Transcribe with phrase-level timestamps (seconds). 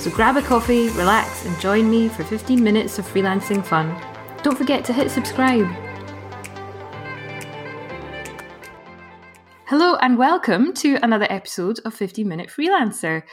[0.00, 3.94] So grab a coffee, relax, and join me for 15 minutes of freelancing fun.
[4.42, 5.66] Don't forget to hit subscribe.
[9.66, 13.24] Hello, and welcome to another episode of 15 Minute Freelancer.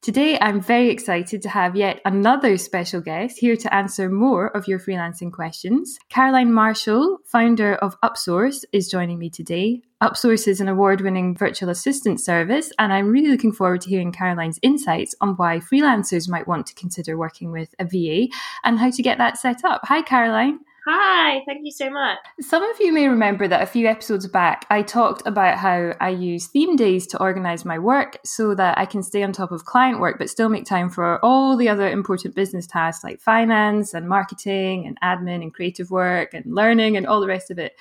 [0.00, 4.68] Today, I'm very excited to have yet another special guest here to answer more of
[4.68, 5.98] your freelancing questions.
[6.08, 9.82] Caroline Marshall, founder of Upsource, is joining me today.
[10.02, 14.10] Upsource is an award winning virtual assistant service, and I'm really looking forward to hearing
[14.10, 18.26] Caroline's insights on why freelancers might want to consider working with a VA
[18.64, 19.82] and how to get that set up.
[19.84, 20.58] Hi, Caroline.
[20.88, 22.18] Hi, thank you so much.
[22.40, 26.08] Some of you may remember that a few episodes back, I talked about how I
[26.08, 29.66] use theme days to organize my work so that I can stay on top of
[29.66, 33.94] client work, but still make time for all the other important business tasks like finance
[33.94, 37.76] and marketing and admin and creative work and learning and all the rest of it.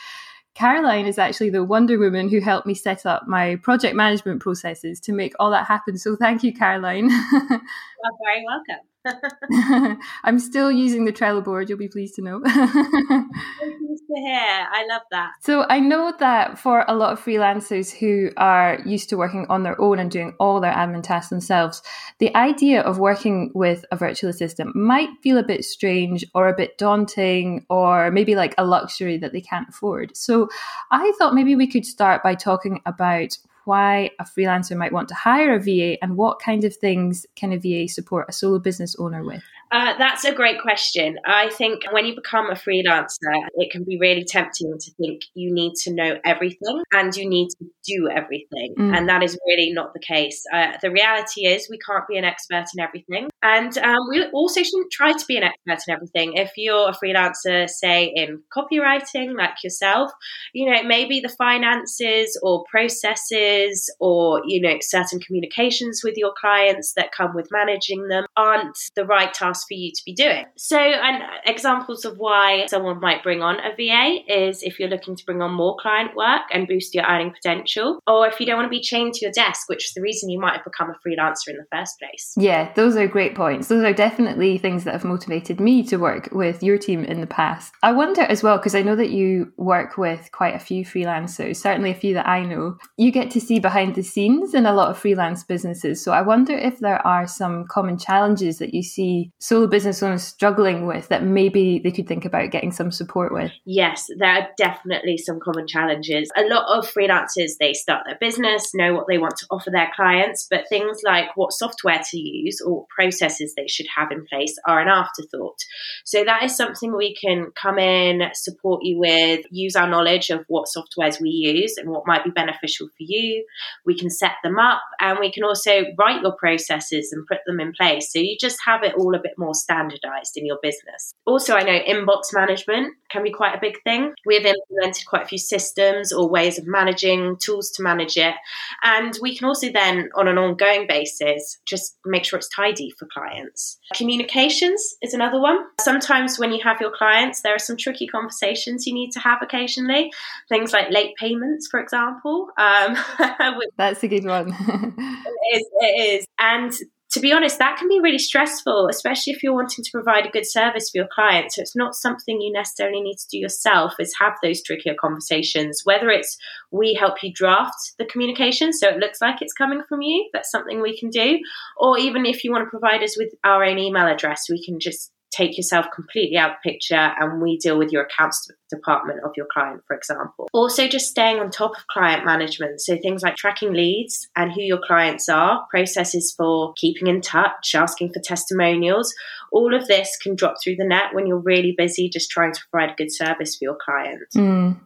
[0.54, 5.00] Caroline is actually the Wonder Woman who helped me set up my project management processes
[5.02, 5.98] to make all that happen.
[5.98, 7.10] So thank you, Caroline.
[7.32, 8.91] You're very welcome.
[10.24, 12.40] I'm still using the Trello board, you'll be pleased to know.
[12.42, 14.68] pleased to hear.
[14.72, 15.32] I love that.
[15.42, 19.64] So I know that for a lot of freelancers who are used to working on
[19.64, 21.82] their own and doing all their admin tasks themselves,
[22.20, 26.56] the idea of working with a virtual assistant might feel a bit strange or a
[26.56, 30.16] bit daunting or maybe like a luxury that they can't afford.
[30.16, 30.50] So
[30.92, 35.16] I thought maybe we could start by talking about why a freelancer might want to
[35.16, 38.96] hire a VA and what kind of things can a VA support a solo business
[38.98, 39.44] owner with?
[39.72, 41.18] Uh, that's a great question.
[41.26, 45.54] I think when you become a freelancer, it can be really tempting to think you
[45.54, 48.76] need to know everything and you need to do everything.
[48.78, 48.98] Mm.
[48.98, 50.44] And that is really not the case.
[50.54, 53.30] Uh, the reality is, we can't be an expert in everything.
[53.42, 56.34] And um, we also shouldn't try to be an expert in everything.
[56.36, 60.12] If you're a freelancer, say in copywriting, like yourself,
[60.54, 66.94] you know, maybe the finances or processes or, you know, certain communications with your clients
[66.98, 70.46] that come with managing them aren't the right task for you to be doing.
[70.58, 75.16] So, and examples of why someone might bring on a VA is if you're looking
[75.16, 78.58] to bring on more client work and boost your earning potential, or if you don't
[78.58, 80.90] want to be chained to your desk, which is the reason you might have become
[80.90, 82.34] a freelancer in the first place.
[82.38, 83.68] Yeah, those are great points.
[83.68, 87.28] Those are definitely things that have motivated me to work with your team in the
[87.28, 87.74] past.
[87.84, 91.58] I wonder as well, because I know that you work with quite a few freelancers,
[91.58, 94.74] certainly a few that I know, you get to see behind the scenes in a
[94.74, 96.04] lot of freelance businesses.
[96.04, 100.24] So I wonder if there are some common challenges that you see solo business owners
[100.24, 103.52] struggling with that maybe they could think about getting some support with?
[103.66, 106.32] Yes, there are definitely some common challenges.
[106.38, 109.92] A lot of freelancers, they start their business, know what they want to offer their
[109.94, 114.56] clients, but things like what software to use or processes they should have in place
[114.66, 115.60] are an afterthought.
[116.06, 120.46] So that is something we can come in, support you with, use our knowledge of
[120.48, 123.46] what softwares we use and what might be beneficial for you.
[123.86, 127.60] We can set them up and we can also write your processes and put them
[127.60, 128.14] in place.
[128.14, 131.14] So you just have it all a bit more standardized in your business.
[131.26, 134.14] Also, I know inbox management can be quite a big thing.
[134.26, 138.36] We've implemented quite a few systems or ways of managing, tools to manage it.
[138.84, 143.08] And we can also then, on an ongoing basis, just make sure it's tidy for
[143.14, 143.80] clients.
[143.96, 145.60] Communications is another one.
[145.82, 149.40] Sometimes when you have your clients, there are some tricky conversations you need to have
[149.42, 150.12] occasionally.
[150.50, 152.48] Things like late payments, for example.
[152.58, 152.96] Um,
[153.78, 154.56] That's a good one.
[154.60, 155.68] it is.
[155.80, 156.26] It is.
[156.40, 156.74] And
[157.12, 160.30] to be honest, that can be really stressful, especially if you're wanting to provide a
[160.30, 161.56] good service for your clients.
[161.56, 165.82] So it's not something you necessarily need to do yourself, is have those trickier conversations.
[165.84, 166.38] Whether it's
[166.72, 170.52] we help you draft the communication so it looks like it's coming from you, that's
[170.52, 171.40] something we can do.
[171.78, 174.80] Or even if you want to provide us with our own email address, we can
[174.80, 179.20] just take yourself completely out of the picture and we deal with your accounts department
[179.24, 180.50] of your client, for example.
[180.54, 182.82] Also, just staying on top of client management.
[182.82, 187.74] So, things like tracking leads and who your clients are, processes for keeping in touch,
[187.76, 189.14] asking for testimonials.
[189.52, 192.62] All of this can drop through the net when you're really busy just trying to
[192.72, 194.36] provide a good service for your clients.
[194.36, 194.80] Mm.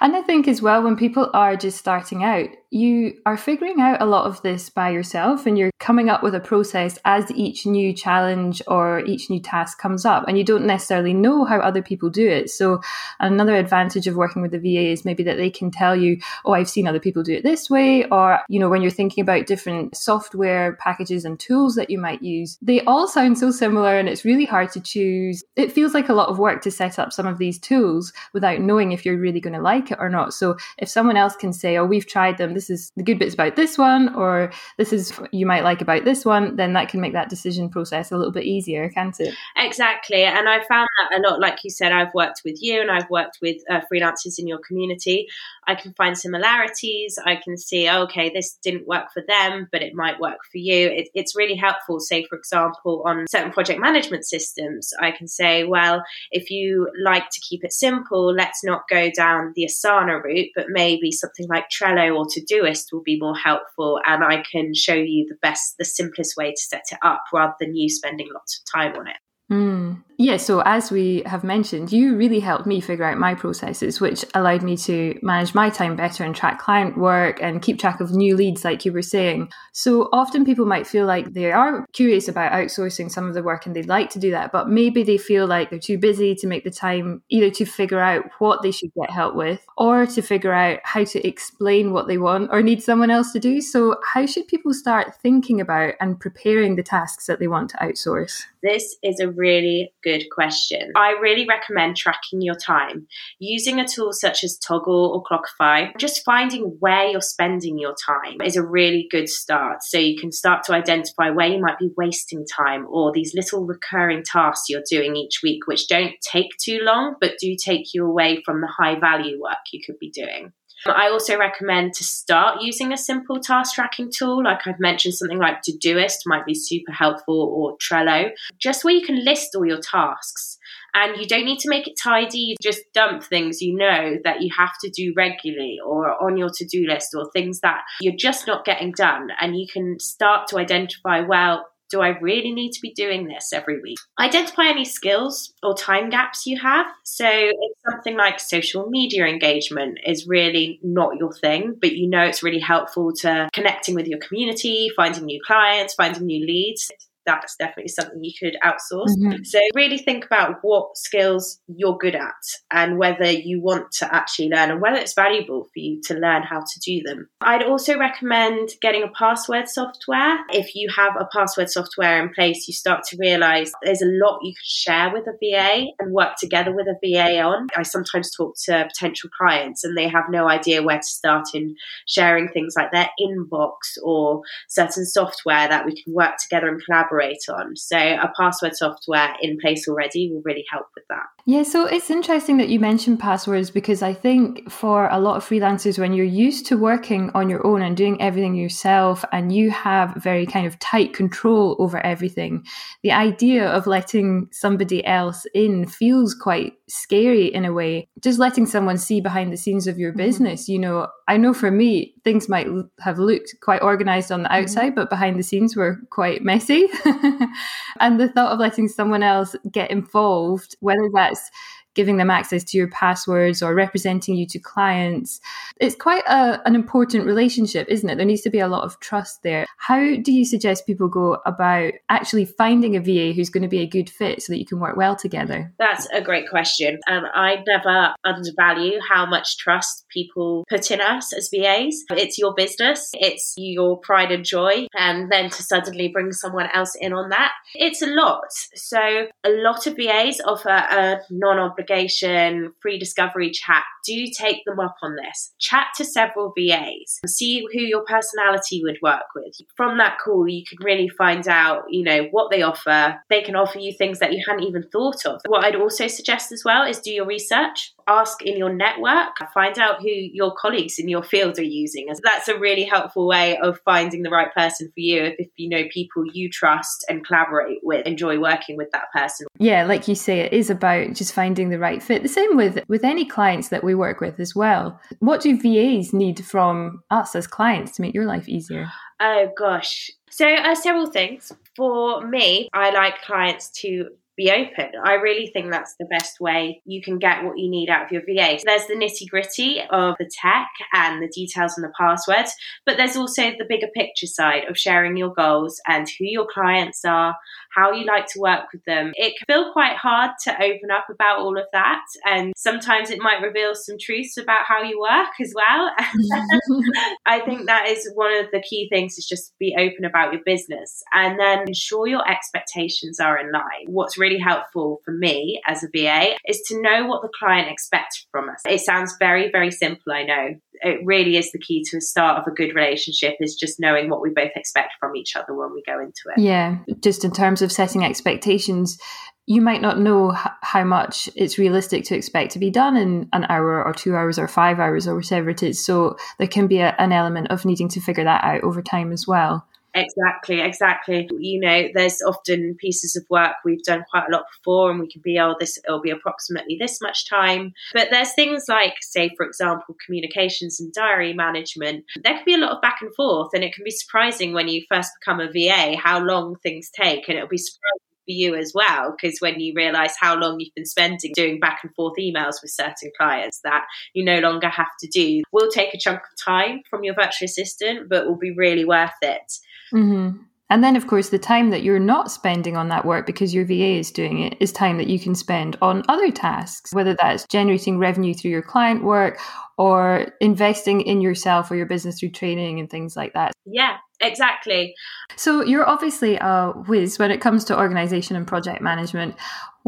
[0.00, 4.02] And I think as well, when people are just starting out, you are figuring out
[4.02, 7.64] a lot of this by yourself and you're coming up with a process as each
[7.64, 10.24] new challenge or each new task comes up.
[10.28, 12.50] And you don't necessarily know how other people do it.
[12.50, 12.82] So,
[13.20, 16.52] another advantage of working with the VA is maybe that they can tell you, oh,
[16.52, 18.04] I've seen other people do it this way.
[18.10, 22.22] Or, you know, when you're thinking about different software packages and tools that you might
[22.22, 25.42] use, they all sound so similar and it's really hard to choose.
[25.56, 28.60] It feels like a lot of work to set up some of these tools without
[28.60, 30.34] knowing if you're really going to like it or not.
[30.34, 33.34] So, if someone else can say, oh, we've tried them, this is the good bits
[33.34, 37.00] about this one, or this is you might like about this one, then that can
[37.00, 39.34] make that decision process a little bit easier, can't it?
[39.56, 40.24] Exactly.
[40.24, 43.10] And I found that a lot, like you said, I've worked with you and I've
[43.10, 45.28] worked with uh, freelancers in your community.
[45.68, 47.18] I can find similarities.
[47.22, 50.56] I can see, oh, okay, this didn't work for them, but it might work for
[50.56, 50.88] you.
[50.88, 52.00] It, it's really helpful.
[52.00, 57.28] Say, for example, on certain project management systems, I can say, well, if you like
[57.30, 61.66] to keep it simple, let's not go down the Asana route, but maybe something like
[61.68, 64.00] Trello or Todoist will be more helpful.
[64.06, 67.54] And I can show you the best, the simplest way to set it up rather
[67.60, 69.16] than you spending lots of time on it.
[69.50, 70.02] Mm.
[70.20, 74.24] Yeah, so as we have mentioned, you really helped me figure out my processes, which
[74.34, 78.10] allowed me to manage my time better and track client work and keep track of
[78.10, 79.48] new leads, like you were saying.
[79.72, 83.64] So often people might feel like they are curious about outsourcing some of the work
[83.64, 86.48] and they'd like to do that, but maybe they feel like they're too busy to
[86.48, 90.20] make the time either to figure out what they should get help with or to
[90.20, 93.60] figure out how to explain what they want or need someone else to do.
[93.60, 97.76] So, how should people start thinking about and preparing the tasks that they want to
[97.76, 98.42] outsource?
[98.62, 100.92] This is a really good question.
[100.96, 103.06] I really recommend tracking your time
[103.38, 105.96] using a tool such as Toggl or Clockify.
[105.98, 109.82] Just finding where you're spending your time is a really good start.
[109.82, 113.64] So you can start to identify where you might be wasting time or these little
[113.64, 118.04] recurring tasks you're doing each week, which don't take too long, but do take you
[118.04, 120.52] away from the high value work you could be doing.
[120.86, 124.44] I also recommend to start using a simple task tracking tool.
[124.44, 129.04] Like I've mentioned, something like Todoist might be super helpful or Trello, just where you
[129.04, 130.58] can list all your tasks.
[130.94, 134.40] And you don't need to make it tidy, you just dump things you know that
[134.40, 138.16] you have to do regularly or on your to do list or things that you're
[138.16, 139.28] just not getting done.
[139.40, 143.52] And you can start to identify, well, do I really need to be doing this
[143.52, 143.98] every week?
[144.18, 146.86] Identify any skills or time gaps you have.
[147.04, 152.22] So, if something like social media engagement is really not your thing, but you know
[152.22, 156.90] it's really helpful to connecting with your community, finding new clients, finding new leads,
[157.28, 159.12] that's definitely something you could outsource.
[159.18, 159.44] Mm-hmm.
[159.44, 162.32] So really think about what skills you're good at
[162.72, 166.42] and whether you want to actually learn and whether it's valuable for you to learn
[166.42, 167.28] how to do them.
[167.40, 170.38] I'd also recommend getting a password software.
[170.50, 174.40] If you have a password software in place, you start to realize there's a lot
[174.42, 177.68] you can share with a VA and work together with a VA on.
[177.76, 181.76] I sometimes talk to potential clients and they have no idea where to start in
[182.06, 187.17] sharing things like their inbox or certain software that we can work together and collaborate
[187.18, 187.76] operate on.
[187.76, 191.24] So a password software in place already will really help with that.
[191.46, 195.44] Yeah, so it's interesting that you mentioned passwords because I think for a lot of
[195.44, 199.70] freelancers, when you're used to working on your own and doing everything yourself and you
[199.70, 202.64] have very kind of tight control over everything,
[203.02, 208.08] the idea of letting somebody else in feels quite scary in a way.
[208.20, 210.18] Just letting someone see behind the scenes of your mm-hmm.
[210.18, 210.72] business, mm-hmm.
[210.72, 212.66] you know, I know for me, things might
[213.00, 214.62] have looked quite organized on the mm-hmm.
[214.62, 214.94] outside, mm-hmm.
[214.96, 216.88] but behind the scenes were quite messy.
[218.00, 221.50] and the thought of letting someone else get involved, whether that's
[221.98, 225.40] giving them access to your passwords or representing you to clients.
[225.80, 228.14] It's quite a, an important relationship, isn't it?
[228.14, 229.66] There needs to be a lot of trust there.
[229.78, 233.80] How do you suggest people go about actually finding a VA who's going to be
[233.80, 235.72] a good fit so that you can work well together?
[235.80, 237.00] That's a great question.
[237.08, 242.04] And I never undervalue how much trust people put in us as VAs.
[242.10, 244.86] It's your business, it's your pride and joy.
[244.96, 248.50] And then to suddenly bring someone else in on that, it's a lot.
[248.74, 248.98] So
[249.44, 254.96] a lot of VAs offer a non obligation free discovery chat, do take them up
[255.02, 255.52] on this.
[255.58, 259.54] Chat to several VAs, see who your personality would work with.
[259.76, 263.16] From that call, you can really find out, you know, what they offer.
[263.28, 265.40] They can offer you things that you hadn't even thought of.
[265.46, 269.78] What I'd also suggest as well is do your research, ask in your network, find
[269.78, 272.08] out who your colleagues in your field are using.
[272.24, 275.84] That's a really helpful way of finding the right person for you if you know
[275.92, 279.46] people you trust and collaborate with, enjoy working with that person.
[279.58, 282.22] Yeah, like you say, it is about just finding the right fit.
[282.22, 284.98] The same with with any clients that we work with as well.
[285.18, 288.88] What do VAs need from us as clients to make your life easier?
[289.20, 290.10] Oh gosh.
[290.30, 291.52] So uh, several things.
[291.76, 294.08] For me, I like clients to
[294.38, 294.92] be open.
[295.04, 298.12] I really think that's the best way you can get what you need out of
[298.12, 298.58] your VA.
[298.58, 302.54] So there's the nitty gritty of the tech and the details and the passwords,
[302.86, 307.04] but there's also the bigger picture side of sharing your goals and who your clients
[307.04, 307.34] are,
[307.78, 309.12] how you like to work with them.
[309.14, 313.20] It can feel quite hard to open up about all of that, and sometimes it
[313.20, 315.90] might reveal some truths about how you work as well.
[317.26, 320.42] I think that is one of the key things is just be open about your
[320.44, 323.86] business and then ensure your expectations are in line.
[323.86, 327.70] What's really really helpful for me as a VA is to know what the client
[327.70, 328.60] expects from us.
[328.66, 330.54] It sounds very, very simple, I know.
[330.82, 334.10] It really is the key to a start of a good relationship is just knowing
[334.10, 336.40] what we both expect from each other when we go into it.
[336.40, 338.98] Yeah, just in terms of setting expectations,
[339.46, 343.28] you might not know h- how much it's realistic to expect to be done in
[343.32, 345.84] an hour or two hours or five hours or whatever it is.
[345.84, 349.12] So there can be a, an element of needing to figure that out over time
[349.12, 349.66] as well.
[349.94, 351.28] Exactly, exactly.
[351.38, 355.08] You know, there's often pieces of work we've done quite a lot before, and we
[355.10, 357.72] can be, oh, this it'll be approximately this much time.
[357.94, 362.04] But there's things like, say, for example, communications and diary management.
[362.22, 364.68] There can be a lot of back and forth, and it can be surprising when
[364.68, 368.54] you first become a VA how long things take, and it'll be surprising for you
[368.56, 372.12] as well because when you realize how long you've been spending doing back and forth
[372.20, 376.18] emails with certain clients that you no longer have to do will take a chunk
[376.18, 379.50] of time from your virtual assistant but will be really worth it
[379.92, 380.42] Mm-hmm.
[380.70, 383.64] And then, of course, the time that you're not spending on that work because your
[383.64, 387.46] VA is doing it is time that you can spend on other tasks, whether that's
[387.46, 389.38] generating revenue through your client work
[389.78, 393.52] or investing in yourself or your business through training and things like that.
[393.64, 394.94] Yeah, exactly.
[395.36, 399.36] So you're obviously a whiz when it comes to organization and project management.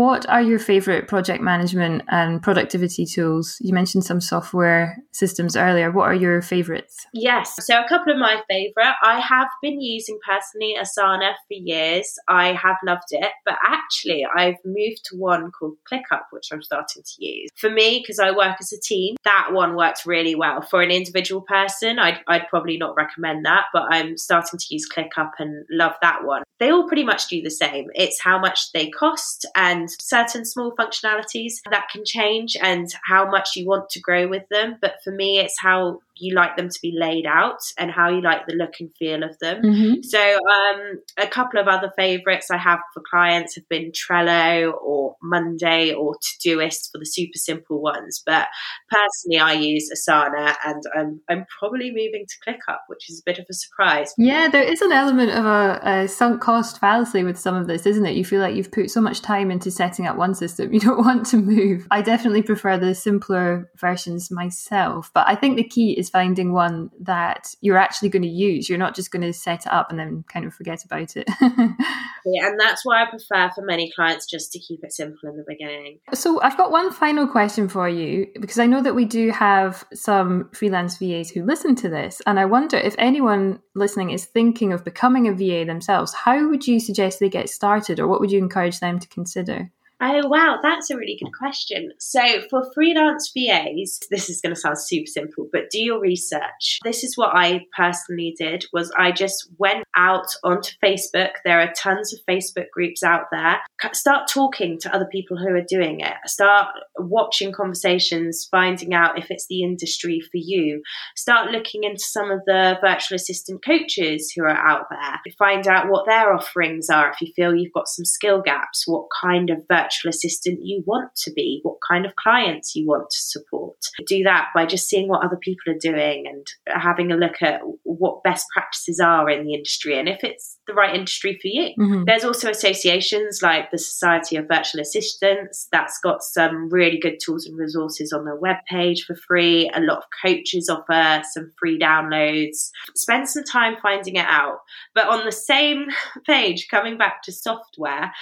[0.00, 3.58] What are your favorite project management and productivity tools?
[3.60, 5.90] You mentioned some software systems earlier.
[5.90, 7.06] What are your favorites?
[7.12, 8.94] Yes, so a couple of my favorite.
[9.02, 12.18] I have been using personally Asana for years.
[12.28, 17.02] I have loved it, but actually, I've moved to one called ClickUp, which I'm starting
[17.02, 17.50] to use.
[17.56, 20.62] For me, because I work as a team, that one works really well.
[20.62, 24.88] For an individual person, I'd, I'd probably not recommend that, but I'm starting to use
[24.88, 26.42] ClickUp and love that one.
[26.58, 27.88] They all pretty much do the same.
[27.94, 33.56] It's how much they cost and certain small functionalities that can change and how much
[33.56, 34.76] you want to grow with them.
[34.80, 38.20] But for me, it's how you like them to be laid out and how you
[38.20, 39.62] like the look and feel of them.
[39.62, 40.02] Mm-hmm.
[40.02, 45.16] So, um, a couple of other favorites I have for clients have been Trello or
[45.22, 48.22] Monday or Todoist for the super simple ones.
[48.24, 48.48] But
[48.90, 53.38] personally, I use Asana and I'm, I'm probably moving to ClickUp, which is a bit
[53.38, 54.12] of a surprise.
[54.18, 57.86] Yeah, there is an element of a, a sunk cost fallacy with some of this,
[57.86, 58.16] isn't it?
[58.16, 60.98] You feel like you've put so much time into setting up one system, you don't
[60.98, 61.86] want to move.
[61.90, 66.90] I definitely prefer the simpler versions myself, but I think the key is finding one
[67.00, 68.68] that you're actually going to use.
[68.68, 71.28] You're not just going to set it up and then kind of forget about it.
[71.40, 75.36] yeah, and that's why I prefer for many clients just to keep it simple in
[75.36, 76.00] the beginning.
[76.12, 79.84] So I've got one final question for you because I know that we do have
[79.94, 84.72] some freelance VAs who listen to this, and I wonder if anyone listening is thinking
[84.72, 88.30] of becoming a VA themselves, how would you suggest they get started, or what would
[88.30, 89.70] you encourage them to consider?
[90.02, 91.92] Oh, wow, that's a really good question.
[91.98, 96.78] So, for freelance VAs, this is going to sound super simple, but do your research.
[96.82, 101.32] This is what I personally did was I just went out onto Facebook.
[101.44, 103.58] There are tons of Facebook groups out there.
[103.92, 106.14] Start talking to other people who are doing it.
[106.24, 110.82] Start watching conversations, finding out if it's the industry for you.
[111.14, 115.20] Start looking into some of the virtual assistant coaches who are out there.
[115.38, 117.10] Find out what their offerings are.
[117.10, 120.82] If you feel you've got some skill gaps, what kind of virtual virtual assistant you
[120.86, 123.76] want to be, what kind of clients you want to support.
[124.06, 127.60] Do that by just seeing what other people are doing and having a look at
[127.84, 131.70] what best practices are in the industry and if it's the right industry for you.
[131.78, 132.04] Mm-hmm.
[132.06, 137.46] There's also associations like the Society of Virtual Assistants that's got some really good tools
[137.46, 139.70] and resources on their webpage for free.
[139.74, 142.70] A lot of coaches offer some free downloads.
[142.94, 144.58] Spend some time finding it out.
[144.94, 145.86] But on the same
[146.26, 148.12] page, coming back to software,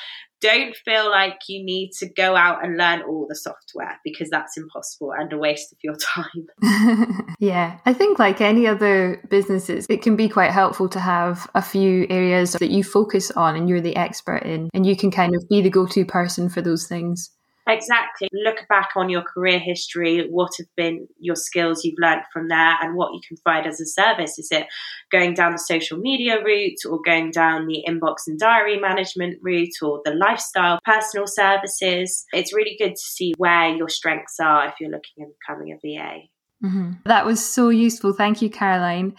[0.41, 4.57] don't feel like you need to go out and learn all the software because that's
[4.57, 7.35] impossible and a waste of your time.
[7.39, 11.63] yeah, I think like any other businesses, it can be quite helpful to have a
[11.63, 15.35] few areas that you focus on and you're the expert in, and you can kind
[15.35, 17.31] of be the go to person for those things.
[17.69, 18.29] Exactly.
[18.33, 20.27] Look back on your career history.
[20.31, 23.79] What have been your skills you've learned from there and what you can provide as
[23.79, 24.39] a service?
[24.39, 24.67] Is it
[25.13, 29.75] going down the social media route or going down the inbox and diary management route
[29.83, 32.25] or the lifestyle personal services?
[32.33, 35.77] It's really good to see where your strengths are if you're looking at becoming a
[35.77, 36.23] VA.
[36.63, 36.93] Mm-hmm.
[37.05, 38.13] That was so useful.
[38.13, 39.15] Thank you, Caroline.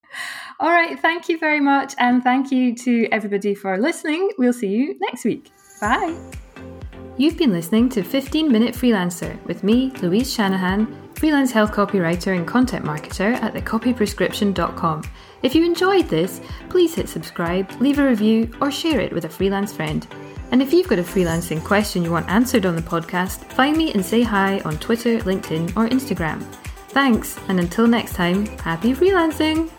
[0.59, 1.93] All right, thank you very much.
[1.97, 4.31] And thank you to everybody for listening.
[4.37, 5.51] We'll see you next week.
[5.81, 6.15] Bye.
[7.17, 12.45] You've been listening to 15 Minute Freelancer with me, Louise Shanahan, freelance health copywriter and
[12.45, 15.03] content marketer at thecopyprescription.com.
[15.41, 19.29] If you enjoyed this, please hit subscribe, leave a review, or share it with a
[19.29, 20.05] freelance friend.
[20.51, 23.91] And if you've got a freelancing question you want answered on the podcast, find me
[23.93, 26.41] and say hi on Twitter, LinkedIn, or Instagram.
[26.89, 29.69] Thanks, and until next time, happy freelancing!